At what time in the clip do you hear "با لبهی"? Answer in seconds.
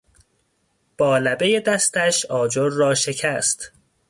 0.97-1.59